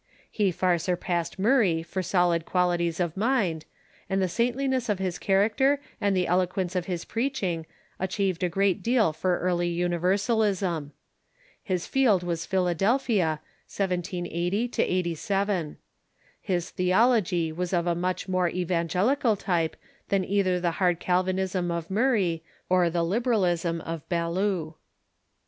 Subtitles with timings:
[0.31, 3.65] He far surpassed Murray for solid qualities of mind,
[4.09, 7.67] and the saintliness of his character and the eloquence of his preaching
[7.99, 10.89] achieved a great deal for early ITniversalism.
[11.61, 15.77] His field Avas Philadelphia, 1780 87.
[16.41, 19.75] His theology was of a much more evangelical type
[20.09, 24.73] than either the hard Calvinism of Murray or the liberalism of Ballou.